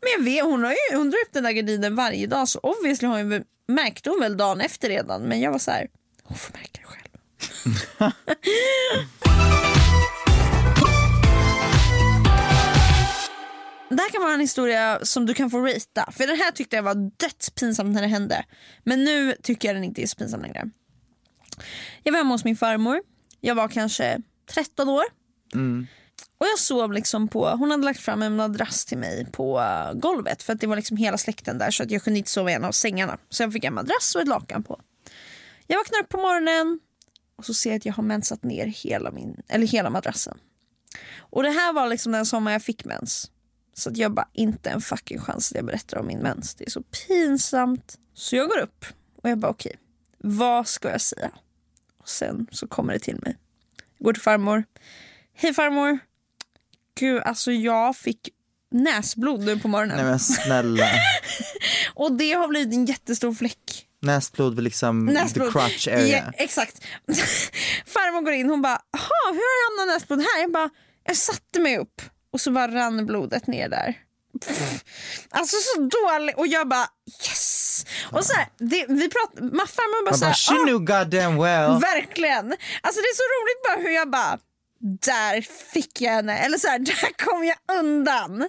[0.01, 2.59] Men jag vet, hon, har ju, hon drar upp den där gardinen varje dag så
[2.59, 5.89] obviously har hon, märkte hon väl dagen efter redan men jag var så här,
[6.23, 8.13] hon får märka det själv.
[13.89, 16.13] Det här kan vara en historia som du kan få ratea.
[16.13, 18.45] För den här tyckte jag var dödspinsamt när det hände.
[18.85, 20.71] Men nu tycker jag den inte är så pinsam längre.
[22.03, 23.01] Jag var hemma hos min farmor.
[23.45, 25.05] Jag var kanske 13 år.
[26.39, 29.93] Och jag sov liksom på, hon hade lagt fram en madrass till mig på eh,
[29.93, 32.51] golvet för att det var liksom hela släkten där så att jag kunde inte sova
[32.51, 33.19] i en av sängarna.
[33.29, 34.81] Så jag fick en madrass och ett lakan på.
[35.67, 36.81] Jag vaknar upp på morgonen
[37.37, 40.39] och så ser jag att jag har mensat ner hela, min, eller hela madrassen.
[41.19, 43.31] Och det här var liksom den sommar jag fick mens.
[43.75, 46.55] Så att jag bara, inte en fucking chans att jag berättar om min mens.
[46.55, 47.99] Det är så pinsamt.
[48.15, 48.85] Så jag går upp
[49.23, 49.77] och jag bara okej,
[50.19, 51.31] vad ska jag säga?
[52.03, 53.39] Och sen så kommer det till mig.
[53.99, 54.65] Jag går till farmor.
[55.35, 55.99] Hej farmor.
[57.01, 58.29] Gud, alltså jag fick
[58.71, 59.97] näsblod nu på morgonen.
[59.97, 60.87] Nej men snälla.
[61.95, 63.89] Och det har blivit en jättestor fläck.
[64.01, 65.47] Näsblod liksom Näsblod.
[65.47, 66.25] the crotch area.
[66.27, 66.85] Ja, exakt.
[67.87, 70.41] Farmor går in hon bara, jaha hur har det hamnat näsblod här?
[70.41, 70.71] Jag bara,
[71.05, 73.95] jag satte mig upp och så bara rann blodet ner där.
[74.41, 74.85] Pff.
[75.31, 76.87] Alltså så dåligt och jag bara
[77.23, 77.62] yes.
[78.13, 81.37] Och så här, det, vi pratar, farmor bara så bara, här, she "Ah, knew goddamn
[81.43, 81.81] well.
[81.81, 82.47] Verkligen.
[82.81, 84.39] Alltså det är så roligt bara hur jag bara,
[84.81, 85.41] där
[85.73, 86.39] fick jag henne.
[86.39, 88.49] Eller så här, där kom jag undan.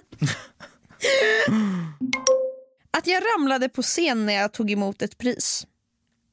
[2.96, 5.66] Att jag ramlade på scen när jag tog emot ett pris.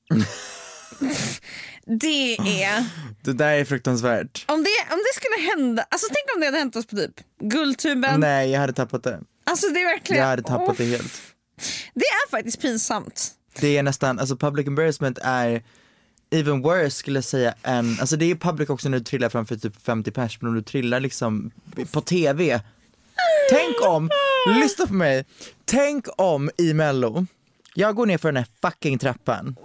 [1.85, 2.85] det är...
[3.23, 4.45] Det där är fruktansvärt.
[4.47, 7.11] Om det, om det skulle hända, alltså tänk om det hade hänt oss på typ
[7.39, 8.19] Guldtuben.
[8.19, 9.19] Nej, jag hade tappat det.
[9.43, 10.21] Alltså det är verkligen...
[10.21, 11.21] Jag hade tappat Åh, det helt.
[11.93, 13.31] Det är faktiskt pinsamt.
[13.59, 15.63] Det är nästan, alltså public embarrassment är
[16.31, 19.55] even worse skulle jag säga än, alltså det är public också när du trillar framför
[19.55, 21.51] typ 50 pers, men om du trillar liksom
[21.91, 22.61] på TV.
[23.49, 24.09] Tänk om,
[24.61, 25.25] lyssna på mig,
[25.65, 27.25] tänk om i mello,
[27.73, 29.55] jag går ner för den här fucking trappan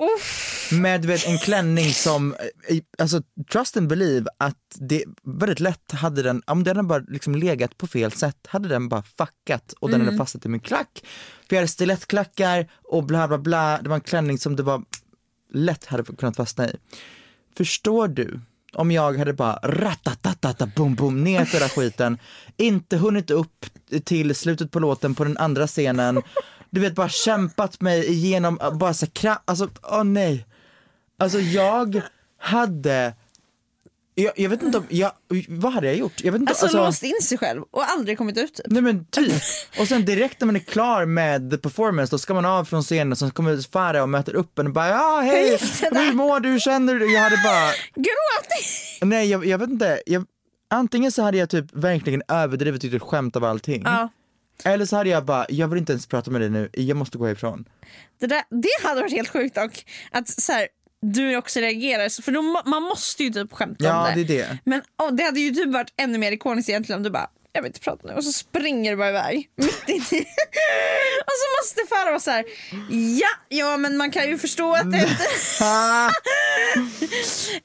[0.73, 2.35] med vet, en klänning som,
[2.69, 7.05] eh, alltså trust and believe att det väldigt lätt hade den, om den hade bara
[7.09, 10.61] liksom legat på fel sätt, hade den bara fuckat och den hade fastnat i min
[10.61, 11.05] klack.
[11.49, 14.83] För jag hade stilettklackar och bla bla bla, det var en klänning som det var
[15.53, 16.77] lätt hade kunnat fastna i.
[17.57, 18.41] Förstår du
[18.73, 22.19] om jag hade bara ratatatata boom boom ner för hela skiten,
[22.57, 23.67] inte hunnit upp
[24.05, 26.23] till slutet på låten på den andra scenen,
[26.71, 30.47] du vet bara kämpat mig igenom, bara så kra- alltså åh nej.
[31.19, 32.03] Alltså jag
[32.41, 33.15] hade,
[34.15, 35.13] jag, jag vet inte om, jag,
[35.49, 36.25] vad hade jag gjort?
[36.25, 38.67] Jag vet inte, Alltså, låst in sig själv och aldrig kommit ut typ.
[38.69, 39.43] Nej men typ.
[39.81, 42.83] Och sen direkt när man är klar med the performance då ska man av från
[42.83, 45.91] scenen och sen kommer Farah och möter upp en och bara ja hej, gick det
[45.91, 47.13] där?" hur mår du, hur känner du?
[47.13, 48.49] Jag hade bara, Gråt!
[49.01, 50.25] nej jag, jag vet inte, jag,
[50.71, 53.83] antingen så hade jag typ verkligen överdrivet tyckt ett skämt av allting.
[53.85, 54.09] Ja.
[54.65, 57.19] Eller så hade jag bara, jag vill inte ens prata med dig nu, jag måste
[57.19, 57.65] gå ifrån.
[58.21, 60.69] Det, där, det hade varit helt sjukt och att så här,
[61.03, 64.41] du också reagerar, för då, man måste ju typ skämta Ja om det det.
[64.41, 64.59] är det.
[64.65, 67.63] Men åh, det hade ju typ varit ännu mer ikoniskt egentligen om du bara jag
[67.63, 70.21] vill inte prata nu och så springer du bara iväg mitt in i...
[71.27, 72.45] och så måste Farah vara så här,
[73.21, 75.27] ja, ja men man kan ju förstå att det inte...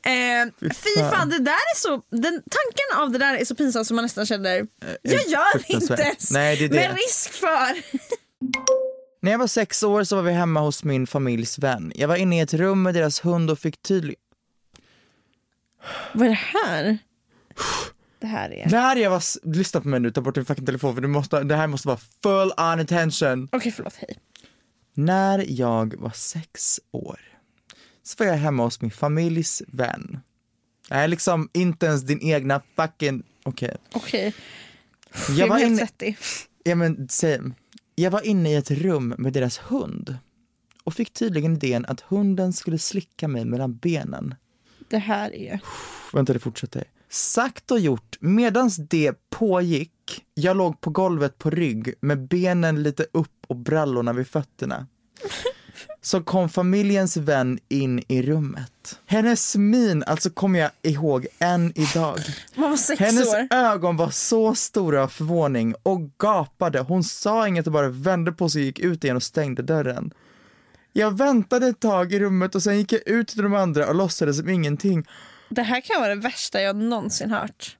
[0.06, 3.86] Eh, fy fan det där är så, den, tanken av det där är så pinsam
[3.86, 4.65] som man nästan känner,
[5.02, 6.76] jag gör inte ens Nej, det det.
[6.76, 7.82] med risk för...
[9.23, 11.91] När jag var sex år så var vi hemma hos min familjs vän.
[11.95, 14.15] Jag var inne i ett rum med deras hund och fick tydlig...
[16.13, 16.97] Vad är det här?
[18.19, 18.69] Det här är...
[18.69, 19.23] När jag var...
[19.55, 21.88] Lyssna på mig nu, ta bort din fucking telefon för du måste, det här måste
[21.88, 23.49] vara full on attention.
[23.51, 24.17] Okej förlåt, hej.
[24.93, 27.19] När jag var sex år
[28.03, 30.19] så var jag hemma hos min familjs vän.
[30.89, 33.23] Det här är liksom inte ens din egna fucking...
[33.43, 33.77] Okej.
[33.93, 34.34] Okej.
[35.27, 35.77] Jag Jag var inne...
[35.77, 36.17] svettig.
[36.63, 37.51] Ja men same.
[37.95, 40.17] Jag var inne i ett rum med deras hund
[40.84, 44.36] och fick tydligen idén att hunden skulle slicka mig mellan benen.
[44.89, 45.60] Det här är...
[46.13, 46.84] Vänta, det fortsätter.
[47.10, 53.06] Sagt och gjort, medans det pågick, jag låg på golvet på rygg med benen lite
[53.12, 54.88] upp och brallorna vid fötterna.
[56.04, 59.00] Så kom familjens vän in i rummet.
[59.06, 62.20] Hennes min, alltså kommer jag ihåg än idag.
[62.56, 63.48] Man var sex Hennes år.
[63.50, 66.80] ögon var så stora av förvåning och gapade.
[66.80, 70.14] Hon sa inget och bara vände på sig och gick ut igen och stängde dörren.
[70.94, 73.96] Jag väntade ett tag i rummet och sen gick jag ut till de andra och
[73.96, 75.08] låtsades som ingenting.
[75.50, 77.78] Det här kan vara det värsta jag någonsin hört.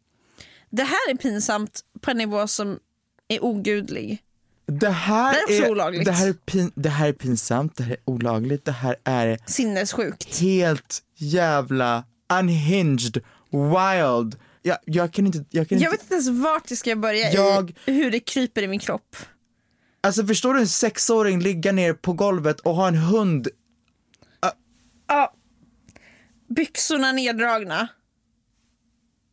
[0.70, 2.80] Det här är pinsamt på en nivå som
[3.28, 4.22] är ogudlig.
[4.80, 6.06] Det här, Det är också olagligt.
[6.06, 9.40] Det här är, pin, det här är pinsamt, det här är olagligt, det här är
[9.46, 10.40] Sinnessjukt.
[10.40, 12.04] helt jävla
[12.40, 13.18] unhinged,
[13.52, 14.36] wild.
[14.62, 17.32] Jag, jag kan inte, jag kan Jag inte, vet inte ens vart jag ska börja
[17.32, 19.16] Jag- i hur det kryper i min kropp.
[20.04, 23.48] alltså förstår du en sexåring ligga ner på golvet och ha en hund
[25.08, 25.34] Ja.
[26.56, 27.88] Byxorna neddragna.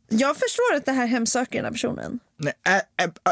[0.09, 2.19] Jag förstår att det här hemsöker den här personen.
[2.39, 2.81] Nej,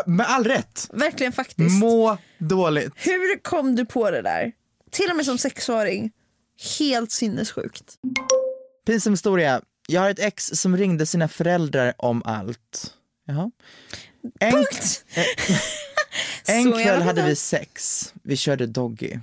[0.06, 0.90] med all rätt.
[0.94, 1.80] Verkligen faktiskt.
[1.80, 2.94] Må dåligt.
[2.96, 4.52] Hur kom du på det där?
[4.92, 6.12] Till och med som sexåring.
[6.80, 7.96] Helt sinnessjukt.
[8.86, 9.62] Pinsam historia.
[9.88, 12.94] Jag har ett ex som ringde sina föräldrar om allt.
[13.26, 13.52] Jaha.
[14.40, 15.06] En, Punkt.
[16.48, 18.14] en kväll hade vi sex.
[18.24, 19.20] Vi körde doggy.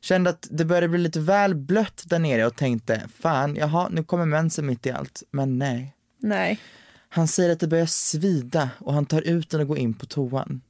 [0.00, 4.04] Kände att det började bli lite väl blött där nere och tänkte, fan, jaha, nu
[4.04, 5.22] kommer mensen mitt i allt.
[5.30, 5.94] Men nej.
[6.18, 6.60] Nej.
[7.08, 10.06] Han säger att det börjar svida och han tar ut den och går in på
[10.06, 10.60] toan.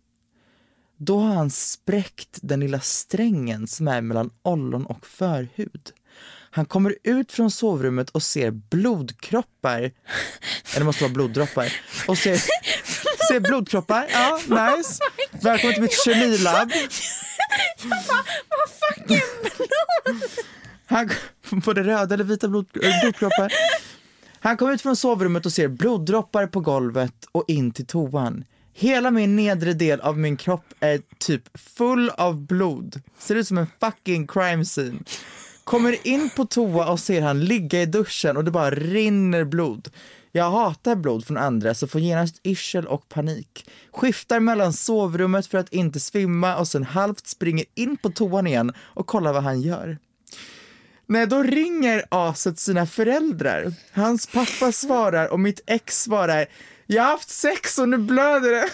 [0.97, 5.93] Då har han spräckt den lilla strängen som är mellan ollon och förhud.
[6.51, 11.73] Han kommer ut från sovrummet och ser blodkroppar, eller det måste vara bloddroppar,
[12.09, 12.37] och ser,
[13.29, 14.09] ser blodkroppar.
[14.13, 14.41] Ja,
[14.77, 15.01] nice.
[15.31, 16.73] Välkommen till mitt kemilab.
[18.49, 19.21] Vad fucking
[20.87, 21.11] Han,
[21.65, 22.67] både röda eller vita blod,
[23.03, 23.53] blodkroppar.
[24.41, 28.45] Han kom ut från sovrummet och ser bloddroppar på golvet och in till toan.
[28.75, 33.01] Hela min nedre del av min kropp är typ full av blod.
[33.19, 34.99] Ser ut som en fucking crime scene.
[35.65, 39.89] Kommer in på toa och ser han ligga i duschen och det bara rinner blod.
[40.33, 43.71] Jag hatar blod från andra så får genast yrsel och panik.
[43.93, 48.73] Skiftar mellan sovrummet för att inte svimma och sen halvt springer in på toan igen
[48.79, 49.99] och kollar vad han gör.
[51.11, 53.73] Nej, då ringer aset sina föräldrar.
[53.93, 56.47] Hans pappa svarar och mitt ex svarar
[56.87, 58.69] Jag har haft sex och nu blöder det.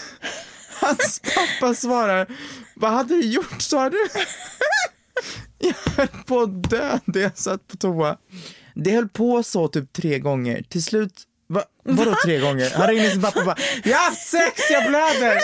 [0.80, 2.26] Hans pappa svarar
[2.74, 4.08] Vad hade du gjort sa du?
[5.58, 8.18] Jag höll på att dö när jag satt på toa.
[8.74, 10.62] Det höll på så typ tre gånger.
[10.68, 11.22] Till slut
[11.54, 11.64] Va?
[11.84, 12.70] Vadå tre gånger?
[12.74, 15.40] Han ringde sin pappa och bara Jag har haft sex, jag blöder!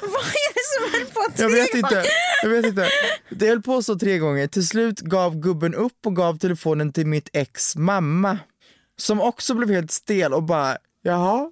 [0.00, 2.04] Vad är det som höll på att Jag vet inte,
[2.42, 2.88] jag vet inte.
[3.30, 4.46] Det höll på så tre gånger.
[4.46, 8.38] Till slut gav gubben upp och gav telefonen till mitt ex mamma.
[8.96, 11.50] Som också blev helt stel och bara, jaha?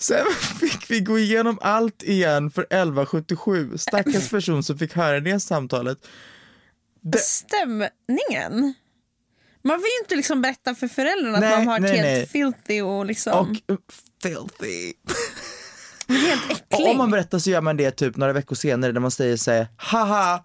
[0.00, 0.26] Sen
[0.60, 3.78] fick vi gå igenom allt igen för 1177.
[3.78, 5.98] Stackars person som fick höra det samtalet.
[7.18, 8.74] Stämningen?
[9.68, 12.18] Man vill ju inte liksom berätta för föräldrarna Nej, att man har nej, varit nej.
[12.18, 13.78] helt filthy och liksom Och uh,
[14.22, 14.92] filthy.
[16.08, 16.64] helt äcklig.
[16.86, 19.36] Och om man berättar så gör man det typ några veckor senare där man säger
[19.36, 20.44] såhär, haha,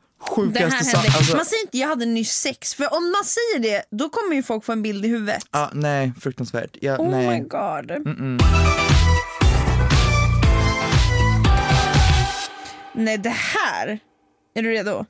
[0.53, 1.17] det här hände.
[1.17, 4.35] alltså- Man säger inte jag hade nyss sex, för om man säger det då kommer
[4.35, 5.43] ju folk få en bild i huvudet.
[5.51, 6.77] Ja, nej, fruktansvärt.
[6.81, 7.27] Ja, Oh nej.
[7.27, 7.91] my god.
[12.95, 13.99] Nej det här,
[14.55, 15.05] är du redo?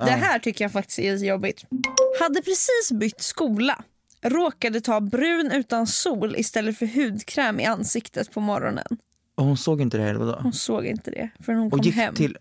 [0.00, 1.64] Det här tycker jag faktiskt är jobbigt.
[2.20, 3.82] Hade precis bytt skola.
[4.22, 8.86] Råkade ta brun utan sol istället för hudkräm i ansiktet på morgonen.
[9.36, 10.38] Och hon såg inte det här eller vadå?
[10.42, 12.14] Hon såg inte det förrän hon Och kom hem.
[12.14, 12.36] till...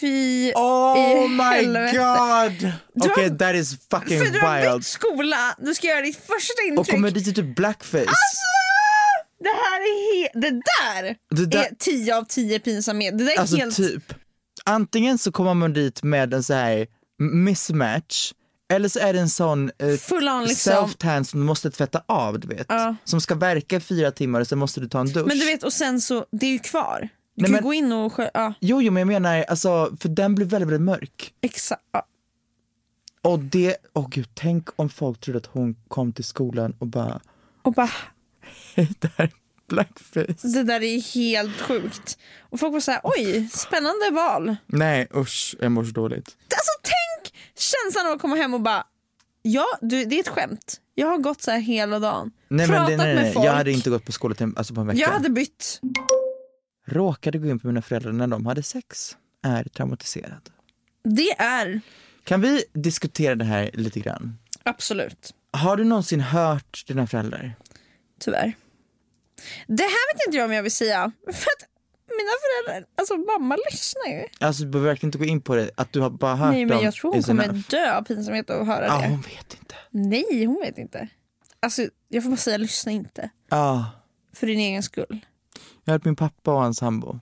[0.00, 1.96] Fy Oh i my helvete.
[1.96, 2.72] god!
[3.10, 4.76] Okej, har- that is fucking För du har wild.
[4.78, 6.94] bytt skola, du ska göra ditt första Och intryck.
[6.94, 8.06] kommer dit i typ blackface.
[9.40, 13.18] Det här är he- det där, Det där- är 10 av 10 pinsamhet.
[13.18, 13.76] Det där är Alltså helt...
[13.76, 14.14] typ.
[14.64, 16.86] Antingen så kommer man dit med en så här
[17.44, 18.32] mismatch
[18.72, 20.46] Eller så är det en sån eh, liksom.
[20.72, 22.66] self-tan som du måste tvätta av, du vet.
[22.68, 22.94] Ja.
[23.04, 25.26] Som ska verka i fyra timmar och sen måste du ta en dusch.
[25.26, 27.08] Men du vet, och sen så, det är ju kvar.
[27.34, 29.96] Du Nej, kan men- gå in och skö- ja, Jo, jo, men jag menar, alltså,
[30.00, 31.34] för den blir väldigt, väldigt mörk.
[31.40, 31.82] exakt.
[31.92, 32.06] Ja.
[33.22, 37.20] Och det, åh gud, tänk om folk trodde att hon kom till skolan och bara,
[37.62, 37.90] Och bara,
[38.74, 39.30] hej, det här är
[39.70, 40.48] blackface.
[40.48, 42.18] det där är helt sjukt.
[42.40, 44.56] Och folk var såhär, oj, spännande val.
[44.66, 46.26] Nej, usch, jag mår så dåligt.
[46.28, 48.84] Alltså tänk känslan av att komma hem och bara,
[49.42, 50.80] ja, du, det är ett skämt.
[50.94, 53.46] Jag har gått så här hela dagen, Nej, men pratat det, nej, med nej, folk.
[53.46, 55.00] jag hade inte gått på skolan alltså på en vecka.
[55.00, 55.80] Jag hade bytt.
[56.86, 59.16] Råkade gå in på mina föräldrar när de hade sex.
[59.42, 60.50] Är traumatiserad.
[61.04, 61.80] Det är
[62.24, 64.38] Kan vi diskutera det här lite grann?
[64.62, 67.54] absolut, Har du någonsin hört dina föräldrar?
[68.20, 68.52] tyvärr.
[69.66, 71.12] Det här vet inte jag om jag vill säga.
[71.26, 71.66] För att
[72.08, 74.24] mina föräldrar, alltså mamma lyssnar ju.
[74.40, 76.66] Alltså du behöver verkligen inte gå in på det, att du har bara hört Nej
[76.66, 79.08] men jag tror hon kommer dö av pinsamhet att höra Ja, det.
[79.08, 79.74] hon vet inte.
[79.90, 81.08] Nej hon vet inte.
[81.62, 83.30] Alltså jag får bara säga lyssna inte.
[83.50, 83.90] Ja,
[84.34, 85.20] För din egen skull.
[85.84, 87.20] jag har hört min pappa och hans sambo.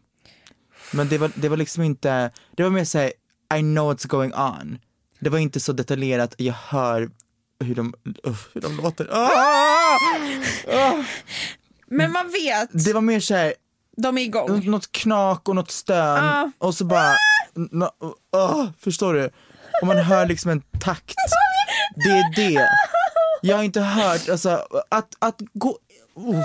[0.93, 3.13] Men det var, det var liksom inte, det var mer såhär,
[3.55, 4.79] I know what's going on.
[5.21, 7.11] Det var inte så detaljerat, jag hör
[7.65, 9.09] hur de, uff, hur de låter.
[9.13, 9.31] Ah!
[10.73, 11.05] Ah!
[11.91, 13.55] Men man vet, Det var mer såhär,
[13.97, 14.71] de är igång.
[14.71, 16.51] något knak och något stön Ja.
[16.59, 17.15] och så bara,
[17.55, 17.89] no,
[18.33, 19.31] ah, förstår du?
[19.81, 21.15] Och man hör liksom en takt.
[22.05, 22.69] Det är det.
[23.43, 25.79] Jag har inte hört, alltså att, att gå,
[26.15, 26.43] oh.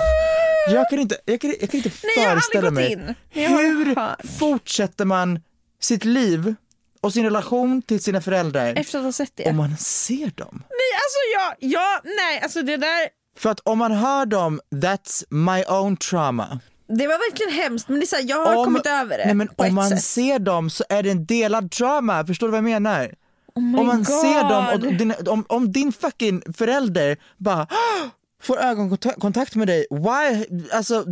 [0.68, 2.92] jag kan inte, jag kan, jag kan inte Nej, jag har aldrig föreställa gått mig.
[2.92, 3.00] in.
[3.34, 4.20] Men jag har Hur hört.
[4.38, 5.40] fortsätter man
[5.80, 6.54] sitt liv
[7.00, 9.50] och sin relation till sina föräldrar Efter att ha sett det.
[9.50, 10.62] om man ser dem?
[10.70, 15.24] Nej alltså jag, jag, nej alltså det där, För att om man hör dem, that's
[15.28, 16.60] my own trauma.
[16.88, 19.34] det var verkligen hemskt men det är så här, jag har kommit över det nej,
[19.34, 20.04] men om man sätt.
[20.04, 23.14] ser dem så är det en delad trauma, förstår du vad jag menar?
[23.54, 24.06] Oh om man God.
[24.06, 28.08] ser dem och din, om, om din fucking förälder bara "Ah!"
[28.42, 31.04] får ögonkontakt med dig, why, alltså,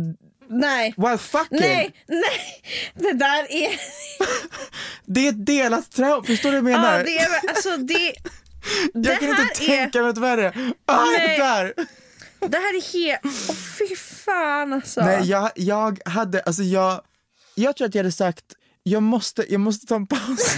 [0.49, 0.93] Nej.
[0.97, 1.59] why fucking?
[1.59, 2.63] Nej, nej,
[2.95, 3.69] det där är...
[5.05, 6.97] Det är ett delat trauma, förstår du vad jag menar?
[6.97, 7.93] Ja, det är alltså det...
[8.93, 10.53] jag det kan inte tänka mig något värre.
[10.85, 11.35] Ah, Nej.
[11.35, 11.73] är där!
[12.47, 13.21] Det här är helt...
[13.49, 15.01] Åh fy fan alltså.
[15.01, 17.01] Nej, jag, jag hade, alltså jag,
[17.55, 18.45] jag tror att jag hade sagt,
[18.83, 20.55] jag måste, jag måste ta en paus.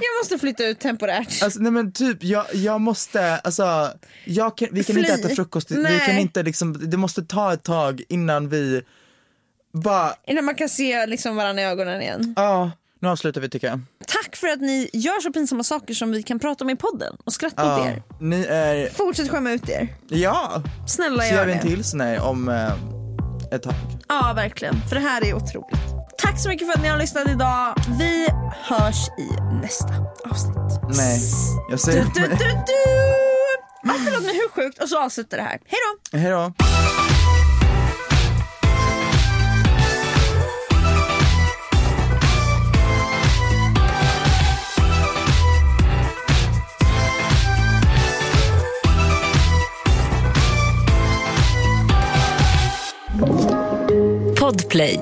[0.00, 1.42] Jag måste flytta ut temporärt.
[1.42, 3.92] Alltså, nej men typ, jag, jag måste, alltså,
[4.24, 5.24] jag kan, vi kan inte Fly.
[5.24, 6.00] äta frukost, vi Nej.
[6.06, 8.82] kan inte liksom, det måste ta ett tag innan vi
[9.72, 12.32] bara, Innan man kan se liksom varandra i ögonen igen.
[12.36, 12.70] ja,
[13.06, 13.80] nu avslutar vi tycker jag.
[14.06, 17.16] Tack för att ni gör så pinsamma saker som vi kan prata om i podden
[17.24, 18.02] och skratta åt Ja, er.
[18.20, 19.96] ni är, Fortsätt skämma ut er.
[20.08, 22.72] ja, Snälla så gör gör vi en till sån här om eh,
[23.54, 23.74] ett tag.
[24.08, 24.74] Ja, verkligen.
[24.88, 25.80] För det här är otroligt.
[26.18, 27.74] Tack så mycket för att ni har lyssnat idag.
[27.98, 28.28] Vi
[28.62, 29.88] hörs i nästa
[30.30, 30.96] avsnitt.
[30.96, 31.20] Nej,
[31.70, 32.62] jag säger Du, du, du, mig.
[32.66, 33.90] du.
[33.90, 34.82] Ah, förlåt men hur sjukt?
[34.82, 35.60] Och så avslutar det här.
[35.66, 35.78] Hej
[36.12, 36.18] då!
[36.18, 36.52] Hej då.
[54.46, 54.96] Podplay.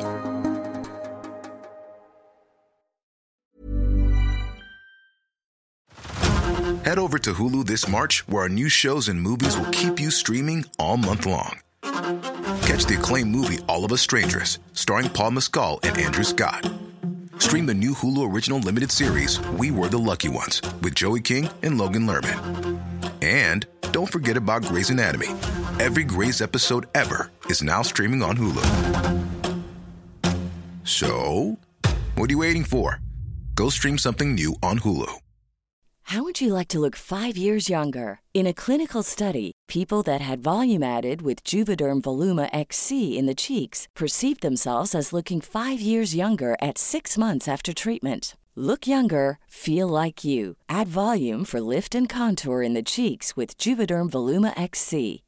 [6.82, 10.10] Head over to Hulu this March, where our new shows and movies will keep you
[10.10, 11.58] streaming all month long.
[11.82, 16.66] Catch the acclaimed movie All of Us Strangers, starring Paul Mescal and Andrew Scott.
[17.38, 21.50] Stream the new Hulu original limited series We Were the Lucky Ones with Joey King
[21.62, 22.80] and Logan Lerman.
[23.22, 25.28] And don't forget about Grey's Anatomy.
[25.78, 29.33] Every Grey's episode ever is now streaming on Hulu.
[30.84, 31.58] So,
[32.14, 33.00] what are you waiting for?
[33.54, 35.14] Go stream something new on Hulu.
[36.08, 38.20] How would you like to look five years younger?
[38.34, 43.34] In a clinical study, people that had volume added with Juvederm Voluma XC in the
[43.34, 48.36] cheeks perceived themselves as looking five years younger at six months after treatment.
[48.54, 50.56] Look younger, feel like you.
[50.68, 55.23] Add volume for lift and contour in the cheeks with Juvederm Voluma XC.